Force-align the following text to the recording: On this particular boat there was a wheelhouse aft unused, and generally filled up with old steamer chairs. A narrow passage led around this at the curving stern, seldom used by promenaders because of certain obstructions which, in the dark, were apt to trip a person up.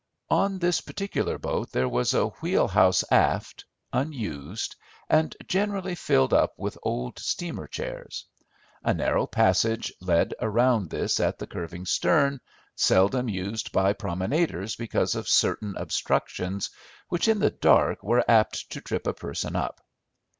On 0.31 0.57
this 0.57 0.81
particular 0.81 1.37
boat 1.37 1.71
there 1.73 1.87
was 1.87 2.15
a 2.15 2.29
wheelhouse 2.41 3.03
aft 3.11 3.65
unused, 3.93 4.75
and 5.07 5.35
generally 5.47 5.93
filled 5.93 6.33
up 6.33 6.53
with 6.57 6.75
old 6.81 7.19
steamer 7.19 7.67
chairs. 7.67 8.25
A 8.83 8.95
narrow 8.95 9.27
passage 9.27 9.93
led 10.01 10.33
around 10.41 10.89
this 10.89 11.19
at 11.19 11.37
the 11.37 11.45
curving 11.45 11.85
stern, 11.85 12.39
seldom 12.73 13.29
used 13.29 13.71
by 13.71 13.93
promenaders 13.93 14.75
because 14.75 15.13
of 15.13 15.27
certain 15.29 15.75
obstructions 15.77 16.71
which, 17.09 17.27
in 17.27 17.37
the 17.37 17.51
dark, 17.51 18.01
were 18.01 18.25
apt 18.27 18.71
to 18.71 18.81
trip 18.81 19.05
a 19.05 19.13
person 19.13 19.55
up. 19.55 19.81